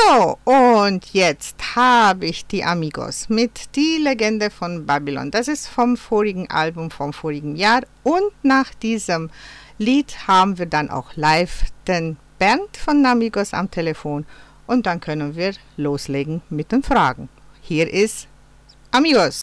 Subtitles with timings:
[0.00, 5.32] So, und jetzt habe ich die Amigos mit Die Legende von Babylon.
[5.32, 7.82] Das ist vom vorigen Album, vom vorigen Jahr.
[8.04, 9.30] Und nach diesem
[9.76, 14.24] Lied haben wir dann auch live den Bernd von Amigos am Telefon.
[14.68, 17.28] Und dann können wir loslegen mit den Fragen.
[17.60, 18.28] Hier ist
[18.92, 19.42] Amigos.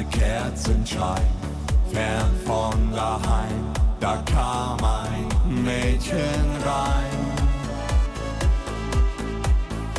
[0.00, 1.26] Bei Kerzenschein,
[1.92, 3.64] fern von daheim,
[4.00, 7.20] da kam ein Mädchen rein.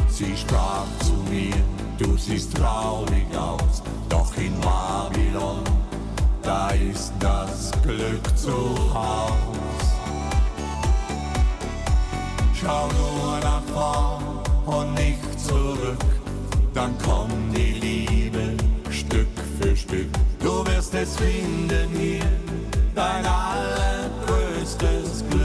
[0.08, 1.55] Sie sprach zu mir,
[2.00, 5.64] du siehst traurig aus, doch in Babylon,
[6.41, 8.54] da ist das Glück zu
[8.94, 9.86] Haus.
[12.54, 14.24] Schau nur nach vorn
[14.66, 16.05] und nicht zurück,
[16.74, 17.80] dann kommt die
[19.91, 20.07] Stück.
[20.39, 22.23] Du wirst es finden hier,
[22.95, 25.40] dein allergrößtes Glück.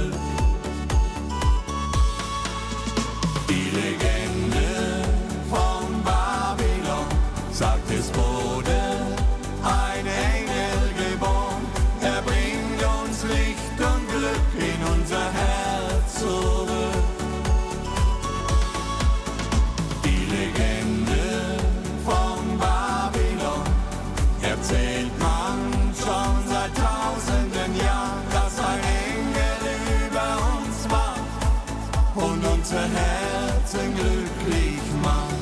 [33.76, 35.34] Herzen glücklich macht.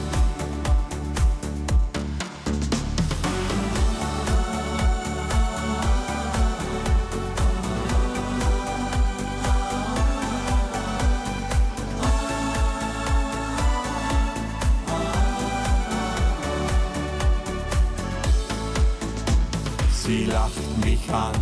[19.90, 21.32] Sie lacht mich an,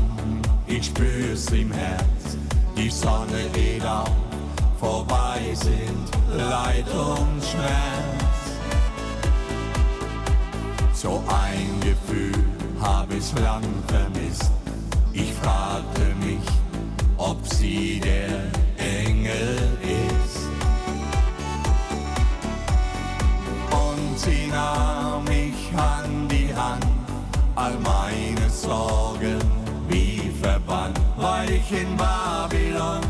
[0.67, 2.37] ich spür's im Herz.
[2.77, 4.11] Die Sonne geht auf,
[4.79, 8.23] vorbei sind Leid und Schmerz.
[10.95, 12.45] So ein Gefühl
[12.81, 14.51] hab ich lang vermisst.
[15.13, 16.47] Ich fragte mich,
[17.19, 18.45] ob sie der
[18.79, 20.39] Engel ist.
[23.71, 26.87] Und sie nahm mich an die Hand,
[27.57, 29.39] all meine Sorgen
[29.89, 33.01] wie verbannt, weil ich in Babylon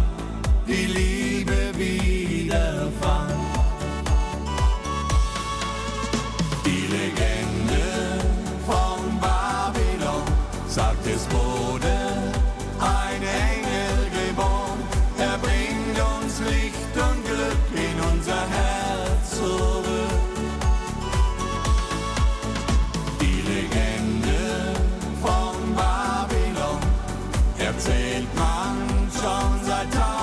[28.03, 28.77] erzählt man
[29.13, 30.22] schon seit tausenden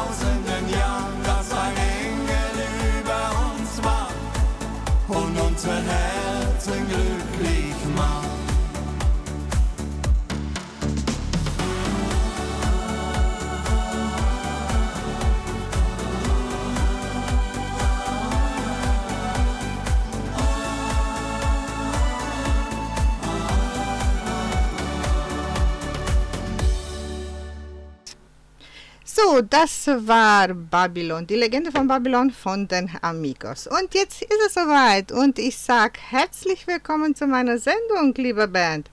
[29.26, 33.68] So, das war Babylon, die Legende von Babylon von den Amigos.
[33.68, 38.90] Und jetzt ist es soweit und ich sage herzlich willkommen zu meiner Sendung, lieber Bernd.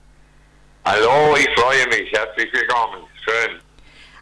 [0.85, 2.11] Hallo, ich freue mich.
[2.11, 3.03] Herzlich willkommen.
[3.23, 3.59] Schön.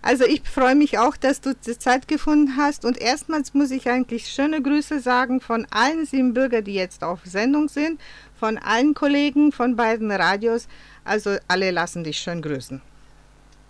[0.02, 3.90] Also ich freue mich auch, dass du die Zeit gefunden hast und erstmals muss ich
[3.90, 8.00] eigentlich schöne Grüße sagen von allen sieben Bürger, die jetzt auf Sendung sind,
[8.40, 10.68] von allen Kollegen von beiden Radios.
[11.04, 12.82] Also alle lassen dich schön grüßen.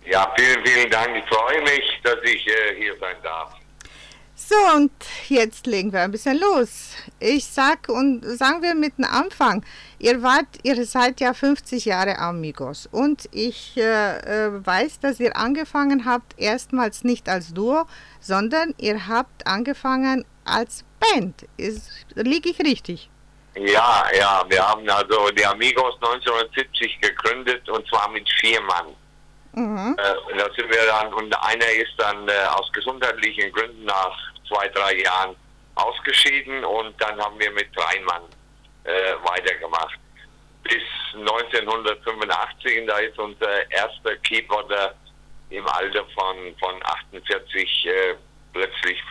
[0.06, 1.16] Ja, vielen, vielen Dank.
[1.16, 3.52] Ich freue mich, dass ich äh, hier sein darf.
[4.38, 4.92] So, und
[5.28, 6.94] jetzt legen wir ein bisschen los.
[7.18, 9.64] Ich sag und sagen wir mit dem Anfang.
[9.98, 15.34] Ihr wart, ihr seid ja 50 Jahre Amigos und ich äh, äh, weiß, dass ihr
[15.36, 17.86] angefangen habt erstmals nicht als Duo,
[18.20, 21.46] sondern ihr habt angefangen als Band.
[21.56, 23.08] Ist, liege ich richtig?
[23.56, 28.94] Ja, ja, wir haben also die Amigos 1970 gegründet und zwar mit vier Mann.
[29.56, 29.96] Mhm.
[29.98, 34.16] Äh, da sind wir dann, und einer ist dann äh, aus gesundheitlichen Gründen nach
[34.46, 35.34] zwei, drei Jahren
[35.74, 38.22] ausgeschieden und dann haben wir mit drei Mann
[38.84, 39.98] äh, weitergemacht.
[40.62, 40.82] Bis
[41.14, 44.94] 1985, da ist unser erster Keyboarder
[45.50, 48.14] im Alter von, von 48 äh,
[48.52, 49.02] plötzlich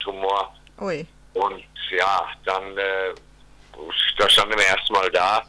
[0.00, 0.54] Tumor.
[0.80, 1.06] Ui.
[1.34, 3.14] Und ja, dann äh,
[4.18, 5.42] da standen wir erstmal da.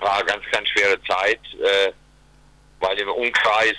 [0.00, 1.92] War eine ganz, ganz schwere Zeit, äh,
[2.80, 3.76] weil im Umkreis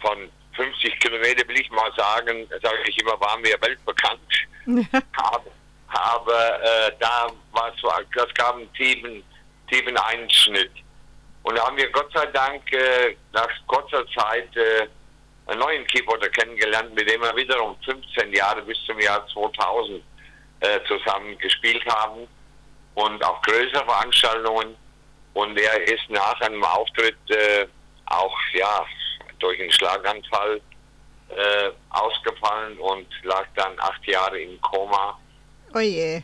[0.00, 4.20] von 50 Kilometer, will ich mal sagen, sage ich immer, waren wir weltbekannt.
[5.16, 5.50] aber
[5.92, 9.24] aber äh, da war es, das gab einen tiefen,
[9.68, 10.70] tiefen Einschnitt.
[11.42, 14.86] Und da haben wir Gott sei Dank äh, nach kurzer Zeit äh,
[15.46, 20.02] einen neuen Keyboarder kennengelernt, mit dem wir wiederum 15 Jahre bis zum Jahr 2000
[20.60, 22.28] äh, zusammen gespielt haben
[22.94, 24.76] und auch größere Veranstaltungen.
[25.32, 27.66] Und er ist nach einem Auftritt äh,
[28.10, 28.84] auch ja
[29.38, 30.60] durch einen Schlaganfall
[31.30, 35.18] äh, ausgefallen und lag dann acht Jahre im Koma.
[35.74, 36.16] Oh je.
[36.16, 36.22] Äh,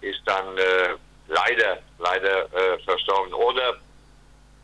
[0.00, 0.94] ist dann äh,
[1.28, 3.32] leider, leider äh, verstorben.
[3.34, 3.76] Oder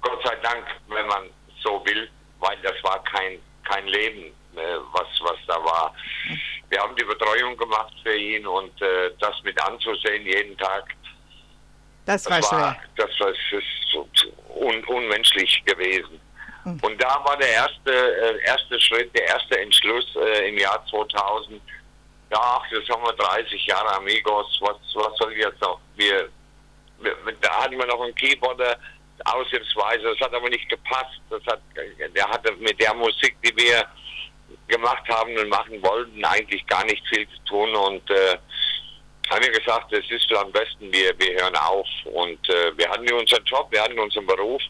[0.01, 1.31] Gott sei Dank, wenn man
[1.63, 2.11] so will,
[2.41, 4.25] weil das war kein, kein Leben,
[4.57, 5.95] äh, was, was da war.
[6.71, 10.85] Wir haben die Betreuung gemacht für ihn und äh, das mit anzusehen jeden Tag,
[12.07, 13.07] Das war das war, schwer.
[13.07, 16.19] das war es ist un, unmenschlich gewesen.
[16.65, 21.61] Und da war der erste, äh, erste Schritt, der erste Entschluss äh, im Jahr 2000.
[22.31, 25.81] Ja, ach, jetzt haben wir 30 Jahre Amigos, was, was soll jetzt noch?
[25.97, 26.29] Wir,
[27.01, 28.77] wir, da hatten wir noch einen Keyboarder,
[29.25, 31.21] aushilfsweise, das hat aber nicht gepasst.
[31.31, 31.61] Das hat,
[32.15, 33.85] der hatte mit der Musik, die wir
[34.69, 38.39] gemacht haben und machen wollten, eigentlich gar nicht viel zu tun und äh,
[39.31, 41.87] haben wir gesagt, es ist am besten, wir, wir hören auf.
[42.05, 44.63] Und äh, wir hatten unseren Job, wir hatten unseren Beruf.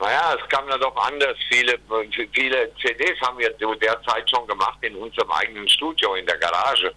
[0.00, 1.36] Naja, es kam dann doch anders.
[1.50, 1.78] Viele,
[2.32, 6.38] viele CDs haben wir zu der Zeit schon gemacht in unserem eigenen Studio in der
[6.38, 6.92] Garage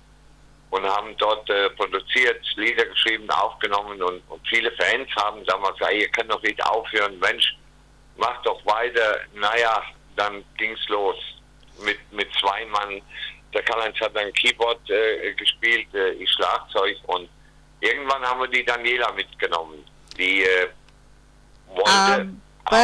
[0.70, 5.94] und haben dort äh, produziert, Lieder geschrieben, aufgenommen und, und viele Fans haben damals gesagt,
[5.94, 7.56] ihr könnt doch nicht aufhören, Mensch,
[8.16, 9.20] macht doch weiter.
[9.34, 9.84] Naja,
[10.16, 11.18] dann ging's los
[11.84, 13.02] mit, mit zwei Mann.
[13.54, 17.30] Der Karl-Heinz hat dann Keyboard äh, gespielt, äh, ich Schlagzeug und
[17.82, 19.84] irgendwann haben wir die Daniela mitgenommen.
[20.18, 20.70] Die äh,
[21.68, 22.34] wollte
[22.65, 22.75] Aber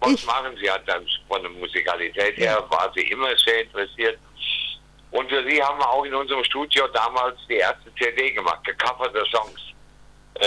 [0.00, 0.56] auch was ich- machen.
[0.60, 4.18] Sie hat dann von der Musikalität her war sie immer sehr interessiert.
[5.10, 9.24] Und für sie haben wir auch in unserem Studio damals die erste CD gemacht, gecoverte
[9.32, 9.60] Songs
[10.34, 10.46] äh,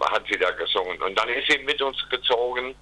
[0.00, 1.00] hat sie da gesungen.
[1.02, 2.74] Und dann ist sie mit uns gezogen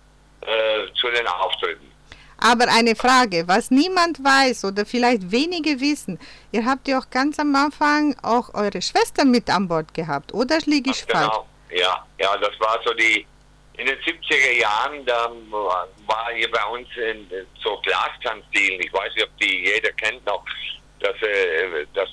[0.43, 1.91] äh, zu den Auftritten.
[2.39, 6.19] Aber eine Frage, was niemand weiß oder vielleicht wenige wissen,
[6.51, 10.59] ihr habt ja auch ganz am Anfang auch eure Schwester mit an Bord gehabt, oder
[10.67, 11.31] liege ich falsch?
[11.31, 13.25] Genau, ja, ja, das war so die,
[13.83, 15.29] in den 70er Jahren, da
[16.07, 17.29] war hier bei uns in,
[17.63, 20.45] so Glastanzdielen, ich weiß nicht, ob die jeder kennt noch,
[21.01, 22.09] das, äh, das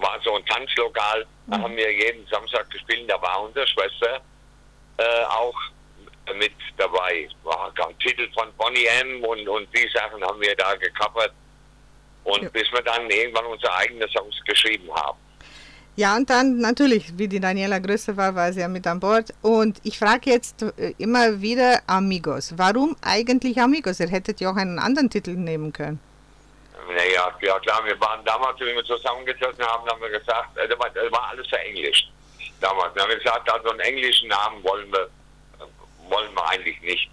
[0.00, 4.20] war so ein Tanzlokal, da haben wir jeden Samstag gespielt, da war unsere Schwester
[4.96, 5.54] äh, auch
[6.34, 10.74] mit dabei, war ein Titel von Bonnie M und, und die Sachen haben wir da
[10.74, 11.32] gecovert.
[12.24, 12.48] Und Ja.
[12.50, 15.18] bis wir dann irgendwann unsere eigenen Songs geschrieben haben.
[16.00, 19.34] Ja, und dann natürlich, wie die Daniela größer war, war sie ja mit an Bord.
[19.42, 22.54] Und ich frage jetzt äh, immer wieder Amigos.
[22.56, 24.00] Warum eigentlich Amigos?
[24.00, 26.00] Ihr hättet ja auch einen anderen Titel nehmen können.
[26.88, 30.78] Naja, ja klar, wir waren damals, wenn wir zusammengesessen haben, haben wir gesagt, äh, das
[30.78, 32.10] war, das war alles verenglischt.
[32.62, 32.94] Damals.
[32.94, 35.06] Dann haben wir gesagt, also einen englischen Namen wollen wir,
[36.08, 37.10] wollen wir eigentlich nicht.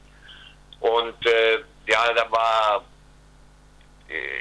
[0.80, 1.57] Und äh,
[1.88, 2.86] ja, da war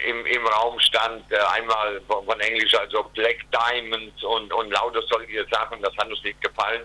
[0.07, 5.03] im, im Raum stand äh, einmal von, von Englisch, also Black Diamonds und, und lauter
[5.09, 6.83] solche Sachen, das hat uns nicht gefallen.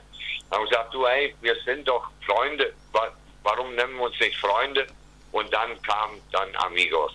[0.49, 3.11] Dann haben wir gesagt, du ey, wir sind doch Freunde, wa
[3.43, 4.85] warum nennen wir uns nicht Freunde?
[5.31, 7.13] Und dann kam dann Amigos.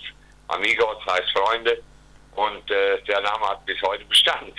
[0.48, 1.82] Amigos heißt Freunde
[2.34, 4.54] und äh, der Name hat bis heute Bestand.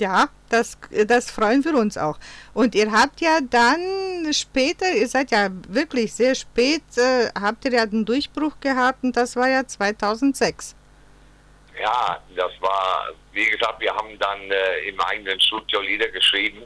[0.00, 2.18] Ja, das, das freuen wir uns auch.
[2.54, 7.72] Und ihr habt ja dann später, ihr seid ja wirklich sehr spät, äh, habt ihr
[7.72, 10.74] ja den Durchbruch gehabt und das war ja 2006.
[11.80, 16.62] Ja, das war, wie gesagt, wir haben dann äh, im eigenen Studio Lieder geschrieben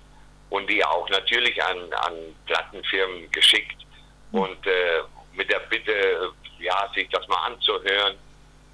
[0.50, 2.14] und die auch natürlich an, an
[2.46, 3.84] Plattenfirmen geschickt
[4.32, 5.02] und äh,
[5.34, 8.16] mit der Bitte, äh, ja, sich das mal anzuhören.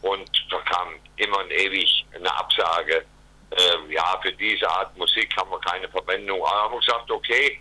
[0.02, 3.04] Und da kam immer und ewig eine Absage.
[3.52, 6.40] Ähm, ja, für diese Art Musik haben wir keine Verwendung.
[6.44, 7.60] Aber haben wir gesagt, okay,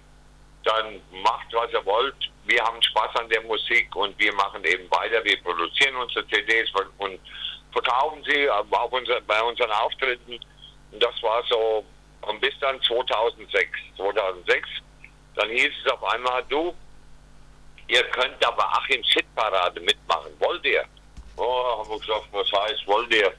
[0.64, 2.16] dann macht, was ihr wollt.
[2.46, 5.24] Wir haben Spaß an der Musik und wir machen eben weiter.
[5.24, 7.20] Wir produzieren unsere CDs und
[7.72, 10.40] verkaufen sie auf unser, bei unseren Auftritten.
[10.92, 11.86] Und das war so
[12.22, 13.70] und bis dann 2006.
[13.98, 14.70] 2006,
[15.36, 16.74] dann hieß es auf einmal, du,
[17.88, 20.32] ihr könnt aber Achims Hitparade mitmachen.
[20.40, 20.86] Wollt ihr?
[21.38, 23.34] Oh, haben wir gesagt, was heißt, wollt ihr?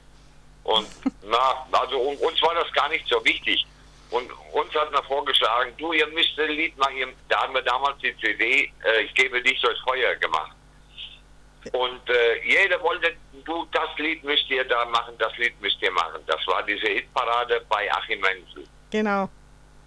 [0.74, 0.86] Und
[1.22, 3.66] na, also un- uns war das gar nicht so wichtig.
[4.10, 7.12] Und uns hat man vorgeschlagen, du, ihr müsst ein Lied machen.
[7.28, 10.52] Da haben wir damals die CD, äh, ich gebe dich durchs Feuer gemacht.
[11.72, 15.90] Und äh, jeder wollte, du, das Lied müsst ihr da machen, das Lied müsst ihr
[15.92, 16.20] machen.
[16.26, 18.64] Das war diese Hitparade bei Achim Menzel.
[18.90, 19.28] Genau.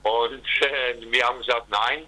[0.04, 2.06] Und äh, wir haben gesagt, nein,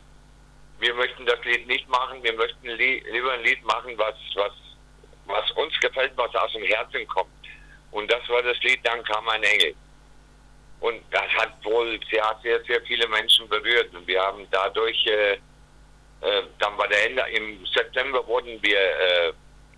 [0.79, 4.51] wir möchten das Lied nicht machen, wir möchten li lieber ein Lied machen, was, was,
[5.25, 7.29] was uns gefällt, was aus dem Herzen kommt.
[7.95, 9.73] Und das war das Lied, dann kam ein Engel.
[10.81, 13.95] Und das hat wohl sehr, sehr, sehr viele Menschen berührt.
[13.95, 15.35] Und wir haben dadurch, äh,
[16.19, 19.31] äh, dann war der Ende, im September wurden wir äh,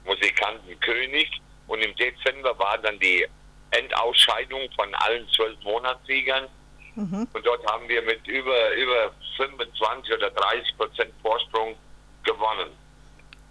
[0.04, 1.30] Musikanten König
[1.68, 3.24] und im Dezember war dann die
[3.70, 6.48] Endausscheidung von allen zwölf Monatssiegern.
[6.96, 7.28] Mhm.
[7.32, 11.76] Und dort haben wir mit über, über 25 oder 30 Prozent Vorsprung
[12.24, 12.72] gewonnen.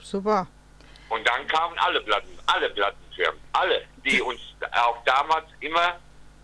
[0.02, 0.48] Super.
[1.08, 4.40] Und dann kamen alle Platten, alle Plattenfirmen, alle, die uns
[4.72, 5.98] auch damals immer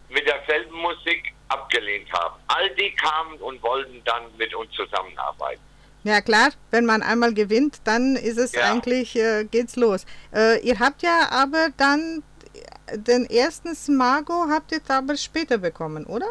[0.08, 2.34] mit derselben Musik abgelehnt haben.
[2.48, 5.62] All die kamen und wollten dann mit uns zusammenarbeiten.
[6.04, 8.72] Ja klar, wenn man einmal gewinnt, dann ist es ja.
[8.72, 10.04] eigentlich, äh, geht's los.
[10.34, 12.24] Äh, ihr habt ja aber dann
[12.96, 16.26] den ersten Smago habt ihr aber später bekommen, oder?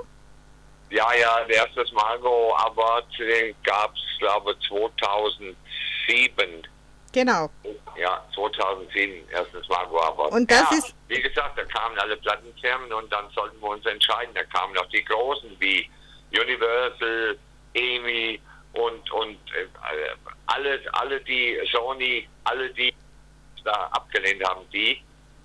[0.90, 6.68] Ja, ja, der erste Smago Award, den gab es, glaube ich, 2007.
[7.12, 7.50] Genau.
[7.98, 10.32] Ja, 2007, erstes Marco Award.
[10.32, 10.96] Und das ja, ist.
[11.08, 14.34] Wie gesagt, da kamen alle Plattenfirmen und dann sollten wir uns entscheiden.
[14.34, 15.90] Da kamen noch die großen wie
[16.32, 17.38] Universal,
[17.74, 18.40] EMI
[18.74, 19.68] und, und äh,
[20.48, 22.94] alle, alle die Sony, alle die
[23.64, 25.02] da abgelehnt haben, die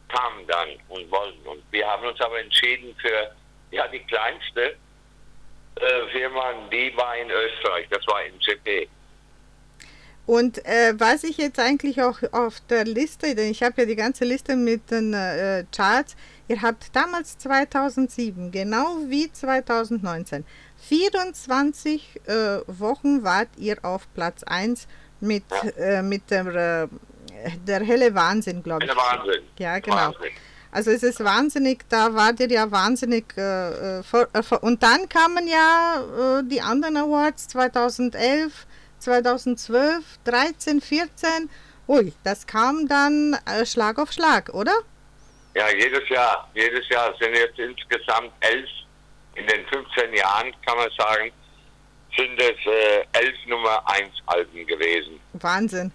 [0.09, 1.47] kamen dann und wollten.
[1.47, 3.33] Und wir haben uns aber entschieden für
[3.73, 4.77] ja die kleinste
[5.77, 8.89] äh, Firma, die war in Österreich, das war in CP.
[10.27, 13.95] Und äh, was ich jetzt eigentlich auch auf der Liste, denn ich habe ja die
[13.95, 16.17] ganze Liste mit den äh, Charts,
[16.49, 20.45] ihr habt damals 2007, genau wie 2019,
[20.89, 22.33] 24 äh,
[22.67, 24.89] Wochen wart ihr auf Platz 1
[25.21, 25.45] mit.
[25.79, 26.89] Äh, mit der, äh,
[27.65, 28.91] der helle Wahnsinn, glaube ich.
[28.91, 29.43] Der Wahnsinn.
[29.59, 29.97] Ja, genau.
[29.97, 30.33] Wahnsinn.
[30.73, 33.37] Also es ist wahnsinnig, da wart ihr ja wahnsinnig.
[33.39, 34.29] Äh, vor,
[34.61, 38.67] und dann kamen ja die anderen Awards 2011
[39.07, 41.49] 2012, 13, 14.
[41.87, 44.73] Ui, das kam dann äh, Schlag auf Schlag, oder?
[45.55, 46.51] Ja, jedes Jahr.
[46.55, 48.69] Jedes Jahr sind jetzt insgesamt elf.
[49.37, 51.31] In den 15 Jahren kann man sagen,
[52.17, 55.21] sind es äh, elf Nummer 1 Alben gewesen.
[55.35, 55.93] Wahnsinn.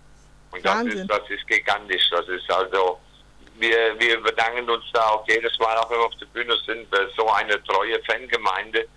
[0.52, 1.00] Und das, Wahnsinn.
[1.02, 2.10] Ist, das ist gigantisch.
[2.12, 2.98] Das ist also,
[3.60, 6.88] wir, wir bedanken uns da auch jedes Mal, auch wenn wir auf der Bühne sind,
[7.18, 8.88] so eine treue Fangemeinde.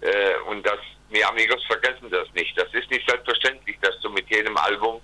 [0.00, 0.78] Äh, und das
[1.12, 2.56] wir Amigos vergessen das nicht.
[2.56, 5.00] Das ist nicht selbstverständlich, dass du mit jedem Album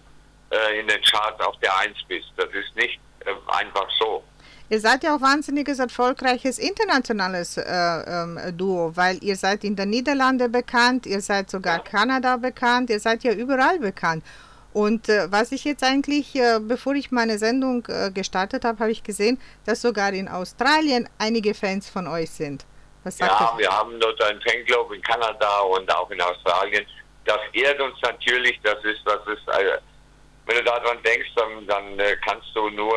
[0.50, 2.33] äh, in den Charts auf der Eins bist.
[2.37, 4.25] Das ist nicht äh, einfach so.
[4.71, 9.88] Ihr seid ja auch wahnsinniges erfolgreiches internationales äh, ähm, Duo, weil ihr seid in den
[9.88, 11.83] Niederlanden bekannt, ihr seid sogar ja.
[11.83, 14.23] Kanada bekannt, ihr seid ja überall bekannt.
[14.75, 18.91] Und äh, was ich jetzt eigentlich, äh, bevor ich meine Sendung äh, gestartet habe, habe
[18.91, 22.67] ich gesehen, dass sogar in Australien einige Fans von euch sind.
[23.05, 26.87] Ja, wir haben dort einen Fanclub in Kanada und auch in Australien.
[27.25, 29.78] Das ehrt uns natürlich, das ist, das ist, äh,
[30.47, 32.97] wenn du daran denkst, dann, dann äh, kannst du nur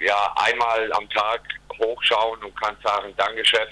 [0.00, 1.42] ja, einmal am Tag
[1.78, 3.68] hochschauen und kannst sagen, danke Chef,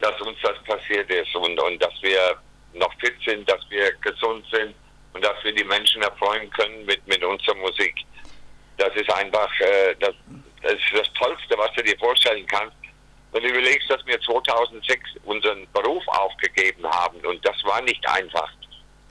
[0.00, 2.36] dass uns das passiert ist und, und dass wir
[2.74, 4.74] noch fit sind, dass wir gesund sind
[5.12, 7.94] und dass wir die Menschen erfreuen können mit, mit unserer Musik.
[8.76, 10.14] Das ist einfach äh, das,
[10.62, 12.76] das, ist das Tollste, was du dir vorstellen kannst,
[13.32, 18.50] wenn du überlegst, dass wir 2006 unseren Beruf aufgegeben haben und das war nicht einfach.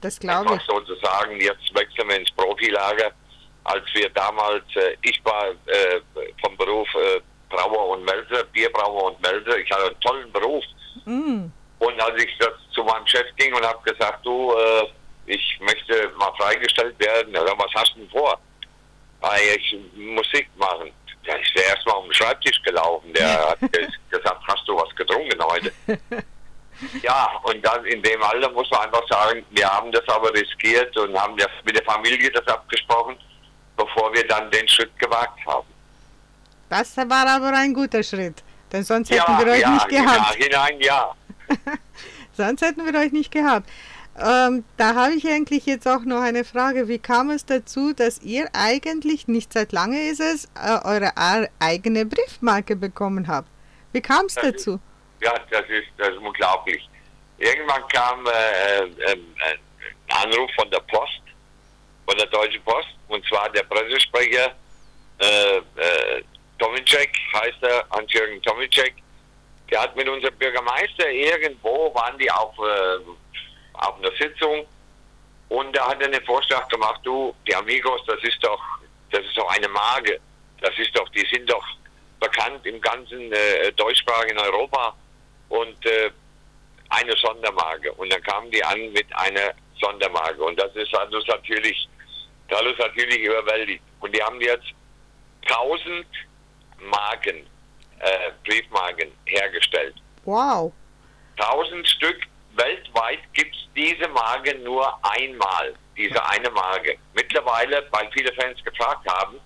[0.01, 0.61] Das glaube ich.
[0.63, 3.11] sozusagen, jetzt wechseln wir ins Profilager.
[3.63, 5.99] Als wir damals, äh, ich war äh,
[6.41, 7.19] vom Beruf äh,
[7.49, 9.57] Brauer und Melzer, Bierbrauer und Melzer.
[9.57, 10.63] Ich hatte einen tollen Beruf.
[11.05, 11.45] Mm.
[11.79, 14.87] Und als ich das zu meinem Chef ging und habe gesagt, du, äh,
[15.25, 18.39] ich möchte mal freigestellt werden, oder was hast du denn vor?
[19.21, 20.91] Ah, ich Musik machen.
[21.27, 23.13] Ja, ich wäre erstmal um den Schreibtisch gelaufen.
[23.13, 23.59] Der hat
[24.09, 25.71] gesagt, hast du was getrunken heute?
[27.01, 30.95] ja, und dann in dem Alter muss man einfach sagen, wir haben das aber riskiert
[30.97, 33.17] und haben mit der Familie das abgesprochen,
[33.75, 35.67] bevor wir dann den Schritt gewagt haben.
[36.69, 40.37] Das war aber ein guter Schritt, denn sonst hätten ja, wir euch ja, nicht gehabt.
[40.39, 41.15] Ja, hinein, ja.
[42.33, 43.69] sonst hätten wir euch nicht gehabt.
[44.19, 46.87] Ähm, da habe ich eigentlich jetzt auch noch eine Frage.
[46.87, 51.11] Wie kam es dazu, dass ihr eigentlich, nicht seit lange ist es, äh, eure
[51.59, 53.47] eigene Briefmarke bekommen habt?
[53.93, 54.79] Wie kam es dazu?
[55.19, 56.89] Ist, ja, das ist, das ist unglaublich.
[57.37, 59.59] Irgendwann kam äh, äh, ein
[60.09, 61.21] Anruf von der Post,
[62.07, 64.55] von der Deutschen Post, und zwar der Pressesprecher
[65.19, 66.23] äh, äh,
[66.57, 68.95] Tomicek, heißt er, Hans-Jürgen Tomicek,
[69.69, 72.99] der hat mit unserem Bürgermeister irgendwo, waren die auf äh,
[73.77, 74.65] auf einer Sitzung
[75.49, 78.61] und da hat er einen Vorschlag gemacht, du, die Amigos, das ist doch
[79.11, 80.19] Das ist doch eine Marke.
[80.61, 81.65] Das ist doch, die sind doch
[82.19, 84.95] bekannt im ganzen äh, deutschsprachigen Europa
[85.49, 86.11] und äh,
[86.89, 87.91] eine Sondermarke.
[87.93, 90.43] Und dann kamen die an mit einer Sondermarke.
[90.43, 91.87] Und das ist also natürlich,
[92.49, 93.83] das ist natürlich überwältigt.
[93.99, 94.67] Und die haben jetzt
[95.45, 96.05] 1000
[96.79, 97.45] Marken,
[97.99, 99.95] äh, Briefmarken hergestellt.
[100.25, 100.73] Wow.
[101.37, 106.97] 1000 Stück weltweit gibt es diese Marke nur einmal, diese eine Marke.
[107.13, 109.39] Mittlerweile, weil viele Fans gefragt haben,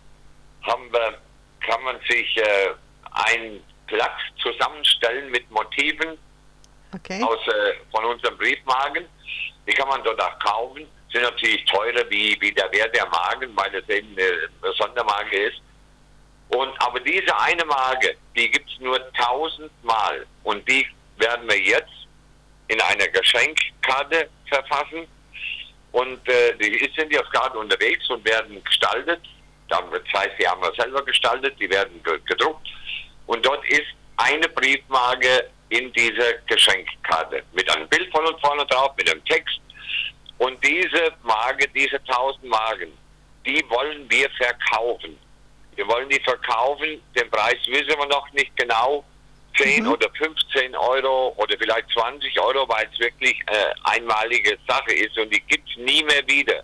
[0.64, 1.18] haben wir,
[1.66, 2.70] kann man sich äh,
[3.12, 6.18] einen Platz zusammenstellen mit Motiven
[6.94, 7.24] Okay.
[7.24, 9.06] aus, äh, von unseren Briefmarken.
[9.66, 10.86] Die kann man dort auch kaufen.
[11.12, 15.62] Sind natürlich teurer wie, wie der Wert der Marken, weil es eben eine Sondermarke ist.
[16.50, 20.26] Und, aber diese eine Marke, die gibt es nur tausendmal.
[20.44, 20.86] Und die
[21.18, 22.01] werden wir jetzt
[22.72, 25.08] in einer Geschenkkarte verfassen.
[25.92, 29.22] Und äh, die sind jetzt gerade unterwegs und werden gestaltet.
[29.68, 29.82] Das
[30.16, 32.68] heißt, die haben wir selber gestaltet, die werden ge- gedruckt.
[33.28, 33.88] Und dort ist
[34.18, 39.60] eine Briefmarke in dieser Geschenkkarte mit einem Bild von uns vorne drauf, mit einem Text.
[40.38, 42.92] Und diese Marke, diese 1000 Marken,
[43.46, 45.18] die wollen wir verkaufen.
[45.76, 47.02] Wir wollen die verkaufen.
[47.18, 49.04] Den Preis wissen wir noch nicht genau.
[49.58, 55.18] 10 oder 15 Euro oder vielleicht 20 Euro, weil es wirklich äh, einmalige Sache ist
[55.18, 56.64] und die gibt es nie mehr wieder.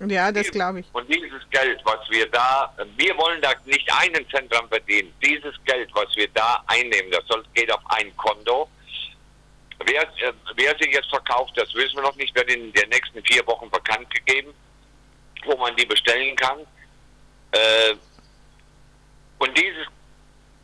[0.00, 0.86] Ja, das glaube ich.
[0.92, 5.12] Und dieses Geld, was wir da, wir wollen da nicht einen Cent dran verdienen.
[5.24, 8.68] Dieses Geld, was wir da einnehmen, das soll, geht auf ein Konto.
[9.84, 13.22] Wer, äh, wer sich jetzt verkauft, das wissen wir noch nicht, wird in den nächsten
[13.24, 14.52] vier Wochen bekannt gegeben,
[15.46, 16.58] wo man die bestellen kann.
[17.52, 17.94] Äh,
[19.38, 19.86] und dieses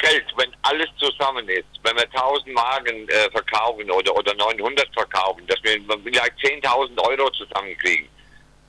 [0.03, 5.47] Geld, wenn alles zusammen ist, wenn wir 1000 Marken äh, verkaufen oder, oder 900 verkaufen,
[5.47, 8.09] dass wir vielleicht 10.000 Euro zusammenkriegen,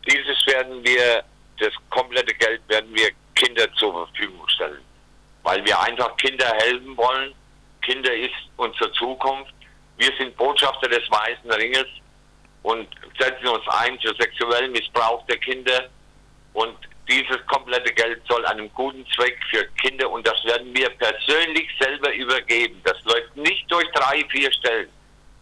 [0.08, 1.24] dieses werden wir,
[1.60, 4.84] das komplette Geld werden wir Kinder zur Verfügung stellen.
[5.42, 7.34] Weil wir einfach Kinder helfen wollen.
[7.82, 9.54] Kinder ist unsere Zukunft.
[9.98, 11.88] Wir sind Botschafter des Weißen Ringes
[12.62, 12.88] und
[13.19, 15.89] setzen uns ein für sexuellen Missbrauch der Kinder.
[16.54, 21.70] Und dieses komplette Geld soll einem guten Zweck für Kinder und das werden wir persönlich
[21.80, 22.80] selber übergeben.
[22.84, 24.89] Das läuft nicht durch drei, vier Stellen.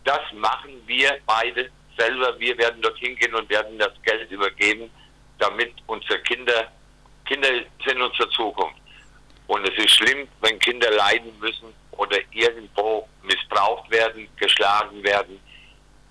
[0.04, 2.38] Das machen wir beide selber.
[2.40, 4.90] Wir werden dorthin gehen und werden das Geld übergeben,
[5.38, 6.72] damit unsere Kinder,
[7.26, 7.50] Kinder
[7.86, 8.80] sind unsere Zukunft.
[9.48, 15.40] Und es ist schlimm, wenn Kinder leiden müssen oder irgendwo missbraucht werden, geschlagen werden.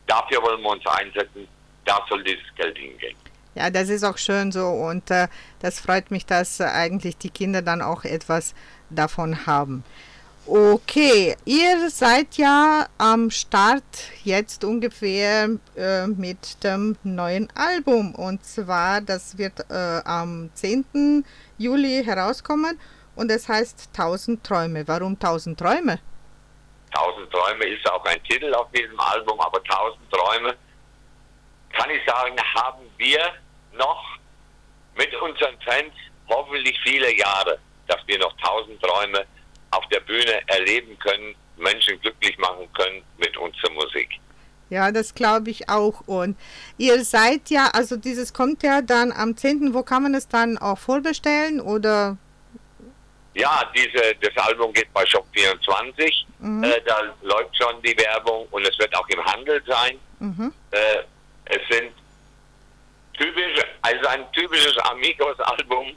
[0.06, 1.48] Dafür wollen wir uns einsetzen.
[1.84, 3.16] Da soll dieses Geld hingehen.
[3.54, 5.26] Ja, das ist auch schön so und äh,
[5.60, 8.54] das freut mich, dass äh, eigentlich die Kinder dann auch etwas
[8.90, 9.84] davon haben.
[10.46, 13.84] Okay, ihr seid ja am Start
[14.24, 21.24] jetzt ungefähr äh, mit dem neuen Album und zwar, das wird äh, am 10.
[21.58, 22.80] Juli herauskommen
[23.16, 24.88] und es heißt 1000 Träume.
[24.88, 26.00] Warum 1000 Träume?
[26.92, 30.56] 1000 Träume ist auch ein Titel auf diesem Album, aber 1000 Träume,
[31.72, 33.20] kann ich sagen, haben wir
[33.80, 34.18] noch
[34.96, 35.94] mit unseren Fans
[36.28, 39.26] hoffentlich viele Jahre, dass wir noch 1000 Träume
[39.72, 44.08] auf der Bühne erleben können, Menschen glücklich machen können mit unserer Musik.
[44.70, 46.02] Ja, das glaube ich auch.
[46.06, 46.36] Und
[46.78, 49.74] ihr seid ja, also dieses kommt ja dann am 10.
[49.74, 52.16] Wo kann man es dann auch vorbestellen oder?
[53.34, 56.26] Ja, diese, das Album geht bei Shop 24.
[56.38, 56.64] Mhm.
[56.64, 59.98] Äh, da läuft schon die Werbung und es wird auch im Handel sein.
[60.20, 60.52] Mhm.
[60.70, 61.02] Äh,
[61.46, 61.92] es sind
[63.20, 65.92] typische, also ein typisches Amigos-Album.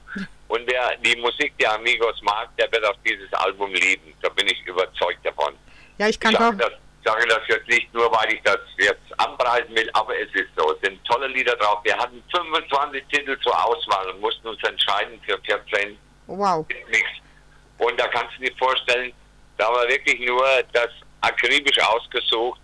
[0.49, 4.13] Und wer die Musik der Amigos mag, der wird auch dieses Album lieben.
[4.21, 5.55] Da bin ich überzeugt davon.
[5.97, 6.69] Ja, ich Ich kann sage auch.
[6.69, 10.49] das, sage das jetzt nicht nur, weil ich das jetzt anpreisen will, aber es ist
[10.55, 10.71] so.
[10.73, 11.79] Es sind tolle Lieder drauf.
[11.83, 16.65] Wir hatten 25 Titel zur Auswahl und mussten uns entscheiden für 14 Wow.
[17.79, 19.12] Und da kannst du dir vorstellen,
[19.57, 20.89] da war wirklich nur das
[21.21, 22.59] akribisch ausgesucht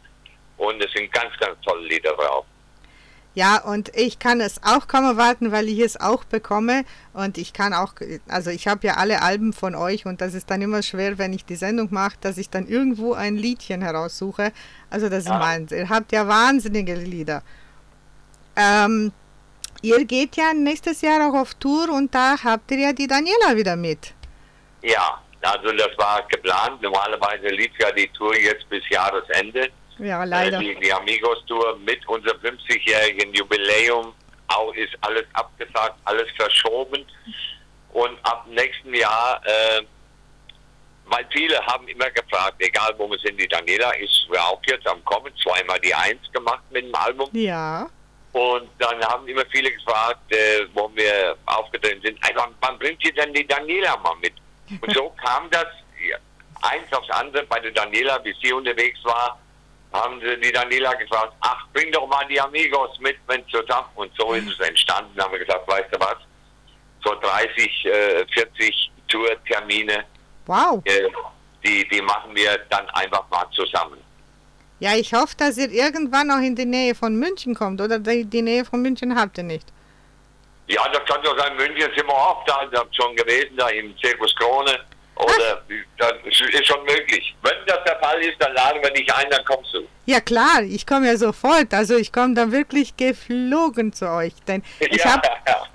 [0.58, 2.46] und es sind ganz, ganz tolle Lieder drauf.
[3.36, 6.84] Ja, und ich kann es auch kaum erwarten, weil ich es auch bekomme.
[7.14, 7.94] Und ich kann auch,
[8.28, 11.32] also ich habe ja alle Alben von euch und das ist dann immer schwer, wenn
[11.32, 14.52] ich die Sendung mache, dass ich dann irgendwo ein Liedchen heraussuche.
[14.90, 15.40] Also das ist Ja.
[15.40, 15.80] Wahnsinn.
[15.80, 17.44] Ihr habt ja wahnsinnige Lieder.
[18.56, 19.12] Ähm,
[19.82, 23.56] ihr geht ja nächstes Jahr auch auf Tour und da habt ihr ja die Daniela
[23.56, 24.14] wieder mit.
[24.82, 26.82] Ja, also das war geplant.
[26.82, 29.70] Normalerweise lief ja die Tour jetzt bis Jahresende.
[30.00, 30.60] Ja, Äh, leider.
[30.60, 34.14] Die, die Amigos-Tour mit unserem 50-jährigen Jubiläum
[34.48, 37.06] auch ist alles abgesagt, alles verschoben.
[37.92, 39.82] Und ab nächsten Jahr, äh,
[41.06, 44.88] weil viele haben immer gefragt, egal wo wir sind, die Daniela ist ja auch jetzt
[44.88, 47.30] am Kommen, zweimal die Eins gemacht mit dem Album.
[47.34, 47.90] Ja.
[48.32, 53.14] Und dann haben immer viele gefragt, äh, wo wir aufgetreten sind, "Ey, wann, bringt ihr
[53.14, 54.34] denn die Daniela mal mit?
[54.82, 55.66] Und so kam das
[56.08, 56.18] ja,
[56.62, 59.40] eins aufs andere bei der Daniela, bis sie unterwegs war,
[59.94, 63.88] haben sie die Daniela gefragt, ach, bring doch mal die Amigos mit, wenn zusammen.
[63.96, 65.12] Und so ist es entstanden.
[65.16, 66.18] Dann haben wir gesagt, weißt du was,
[67.04, 70.04] so 30, äh, 40 Tourtermine,
[70.46, 70.82] Wow.
[70.86, 71.08] äh,
[71.64, 73.98] die, die machen wir dann einfach mal zusammen.
[74.80, 77.82] Ja, ich hoffe, dass ihr irgendwann auch in die Nähe von München kommt.
[77.82, 79.68] Oder die, die Nähe von München habt ihr nicht.
[80.68, 83.98] Ja, das kann doch sein, München sind wir oft da, da schon gewesen, da im
[83.98, 84.80] Zirkus Krone.
[85.20, 85.62] Oder
[85.98, 87.36] das ist schon möglich.
[87.44, 89.80] Wenn das der Fall ist, dann laden wir dich ein, dann kommst du.
[90.06, 91.74] Ja klar, ich komme ja sofort.
[91.74, 94.34] Also ich komme dann wirklich geflogen zu euch.
[94.48, 95.14] Denn ich Ja.
[95.14, 95.28] habe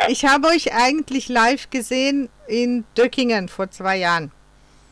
[0.09, 4.33] ich hab euch eigentlich live gesehen in Döckingen vor zwei Jahren.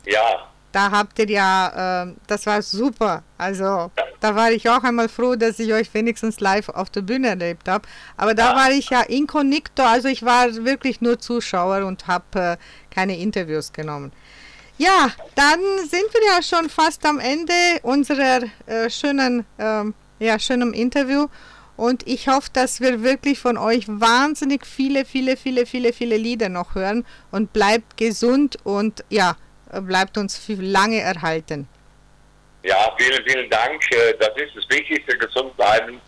[0.05, 3.23] Ja, Da habt ihr ja, ähm, das war super.
[3.38, 7.29] Also da war ich auch einmal froh, dass ich euch wenigstens live auf der Bühne
[7.29, 7.87] erlebt habe.
[8.17, 8.57] Aber da Ja.
[8.57, 12.57] war ich ja inkognito, also ich war wirklich nur Zuschauer und habe äh,
[12.95, 14.12] keine Interviews genommen.
[14.79, 20.75] Ja, dann sind wir ja schon fast am Ende unserer äh, schönen, ähm, ja, schönen
[20.75, 21.29] Interview.
[21.77, 26.49] Und ich hoffe, dass wir wirklich von euch wahnsinnig viele, viele, viele, viele, viele Lieder
[26.49, 27.05] noch hören.
[27.31, 29.37] Und bleibt gesund und ja,
[29.71, 31.69] bleibt uns lange erhalten.
[32.63, 33.81] ja, vielen, vielen Dank.
[33.93, 36.01] Äh, Das ist das Wichtigste, gesund bleiben.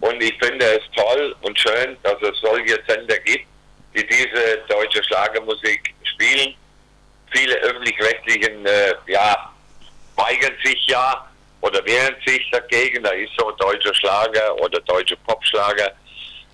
[0.00, 3.46] Und ich finde es toll und schön, dass es solche Sender gibt,
[3.94, 6.54] die diese deutsche Schlagermusik spielen.
[7.32, 9.52] Viele öffentlich-rechtlichen, äh, ja,
[10.16, 11.28] weigern sich ja
[11.60, 13.02] oder wehren sich dagegen.
[13.02, 15.92] Da ist so deutscher Schlager oder deutsche Popschlager.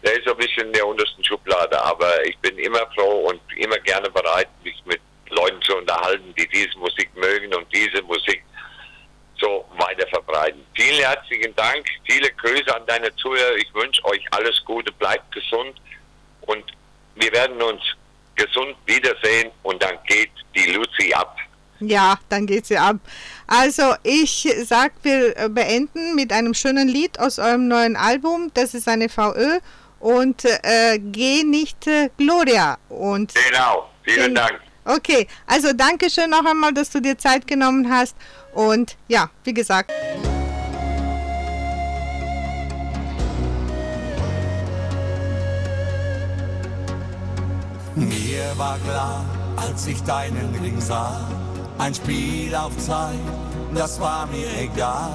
[0.02, 1.80] Der ist so ein bisschen in der untersten Schublade.
[1.82, 6.48] Aber ich bin immer froh und immer gerne bereit, mich mit Leuten zu unterhalten, die
[6.48, 8.42] diese Musik mögen und diese Musik
[9.40, 10.64] so weiter verbreiten.
[10.74, 13.56] Vielen herzlichen Dank, viele Grüße an deine Zuhörer.
[13.56, 15.80] Ich wünsche euch alles Gute, bleibt gesund
[16.42, 16.64] und
[17.14, 17.82] wir werden uns
[18.38, 21.36] gesund wiedersehen und dann geht die Luzi ab.
[21.80, 22.96] Ja, dann geht sie ab.
[23.46, 28.50] Also ich sag, wir äh, beenden mit einem schönen Lied aus eurem neuen Album.
[28.54, 29.58] Das ist eine VÖ
[30.00, 32.78] und äh, Geh nicht äh, Gloria.
[32.88, 34.60] Und Genau, vielen Gen- Dank.
[34.84, 38.16] okay, also danke schön noch einmal, dass du dir Zeit genommen hast.
[38.54, 39.92] Und ja, wie gesagt,
[48.38, 49.24] Mir war klar,
[49.56, 51.28] als ich deinen Ring sah,
[51.78, 53.18] ein Spiel auf Zeit,
[53.74, 55.10] das war mir egal.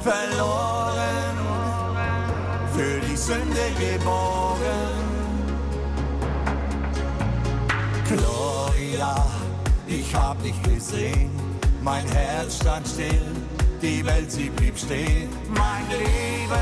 [0.00, 1.36] Verloren,
[2.74, 4.56] für die Sünde geboren.
[8.08, 9.26] Gloria,
[9.86, 11.30] ich hab dich gesehen,
[11.82, 13.36] mein Herz stand still,
[13.82, 15.28] die Welt sie blieb stehen.
[15.48, 16.56] Mein Leben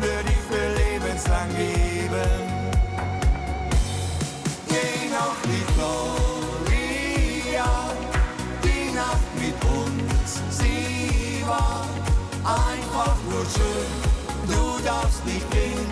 [0.00, 2.47] würde ich für lebenslang geben.
[13.54, 13.90] Schön.
[14.46, 15.86] Du darfst nicht gehen,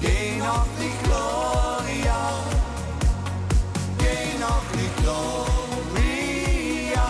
[0.00, 2.42] geh noch die Gloria,
[3.98, 7.06] geh noch die Gloria,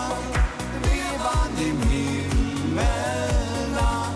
[0.87, 4.07] wir waren im Himmel nah,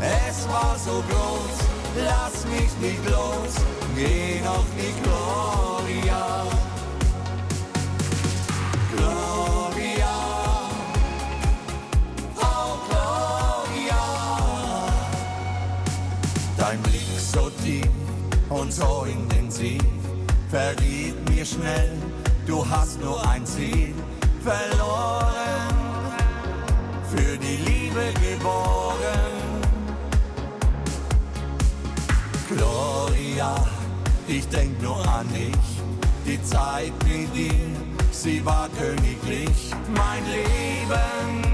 [0.00, 1.56] es war so groß,
[1.96, 3.54] lass mich nicht los,
[3.96, 4.66] geh noch
[20.50, 21.92] verriet mir schnell,
[22.46, 23.94] du hast nur ein Ziel
[24.42, 25.74] verloren,
[27.08, 29.30] für die Liebe geboren.
[32.48, 33.54] Gloria,
[34.26, 35.66] ich denk nur an dich,
[36.26, 37.70] die Zeit mit dir,
[38.10, 39.70] sie war königlich.
[39.94, 41.44] Mein Leben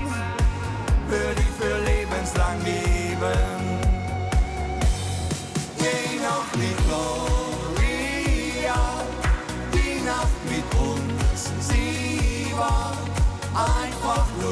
[1.08, 1.55] für lebenslang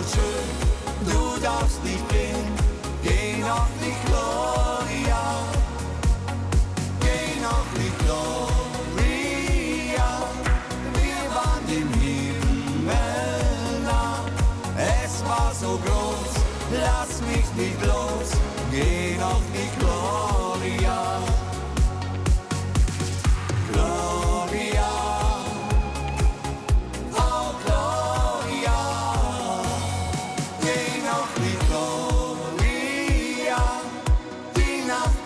[0.04, 0.53] einfach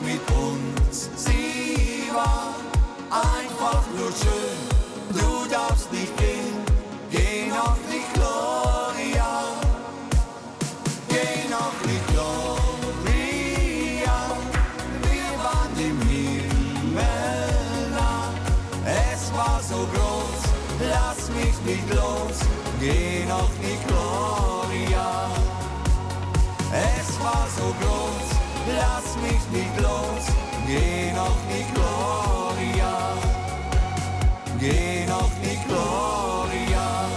[0.09, 1.11] mit uns.
[1.17, 2.55] Sie war
[3.11, 4.78] einfach nur schön.
[29.77, 30.33] Nicht
[30.67, 33.15] geh noch nicht Gloria.
[34.61, 37.09] Geh noch nicht Gloria.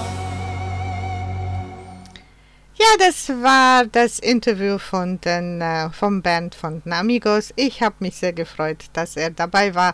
[2.75, 7.53] Ja, das war das Interview von den, äh, vom Band von den Amigos.
[7.55, 9.93] Ich habe mich sehr gefreut, dass er dabei war.